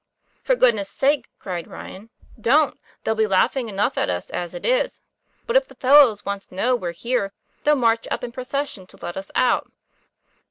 "For 0.41 0.55
goodness' 0.55 0.89
sake!" 0.89 1.29
cried 1.37 1.67
Ryan, 1.67 2.09
"don't. 2.41 2.79
There'll 3.03 3.13
be 3.15 3.27
laughing 3.27 3.69
enough 3.69 3.99
at 3.99 4.09
us 4.09 4.31
as 4.31 4.55
it 4.55 4.65
is. 4.65 4.99
But 5.45 5.55
if 5.55 5.67
the 5.67 5.75
fellows 5.75 6.25
once 6.25 6.51
know 6.51 6.75
we're 6.75 6.91
here, 6.91 7.33
they'll 7.63 7.75
march 7.75 8.07
up 8.09 8.23
in 8.23 8.31
procession 8.31 8.87
to 8.87 8.97
let 8.99 9.15
us 9.15 9.29
out." 9.35 9.69